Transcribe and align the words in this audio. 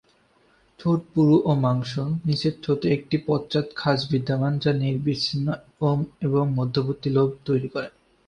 ঠোঁট 0.79 0.99
পুরু 1.11 1.35
ও 1.45 1.51
মাংসল, 1.63 2.09
নিচের 2.25 2.55
ঠোঁটে 2.63 2.87
একটি 2.97 3.15
পশ্চাৎ 3.27 3.67
খাঁজ 3.75 3.99
বিদ্যমান 4.11 4.53
যা 4.59 4.71
নিরবচ্ছিন্ন 4.73 5.47
এবং 6.25 6.43
মধ্যবর্তী 6.57 7.09
লোব 7.09 7.29
তৈরি 7.47 7.69
করে। 7.75 7.89